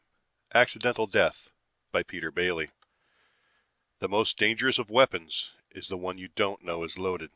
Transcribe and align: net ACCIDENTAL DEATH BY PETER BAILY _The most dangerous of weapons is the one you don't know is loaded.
net 0.55 0.63
ACCIDENTAL 0.63 1.05
DEATH 1.05 1.49
BY 1.91 2.01
PETER 2.01 2.31
BAILY 2.31 2.71
_The 4.01 4.09
most 4.09 4.35
dangerous 4.35 4.79
of 4.79 4.89
weapons 4.89 5.51
is 5.69 5.89
the 5.89 5.95
one 5.95 6.17
you 6.17 6.29
don't 6.29 6.63
know 6.63 6.83
is 6.83 6.97
loaded. 6.97 7.29